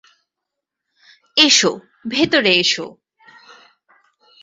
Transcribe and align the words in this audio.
এসো, 1.37 1.71
ভেতরে 2.07 2.51
এসো। 2.53 2.85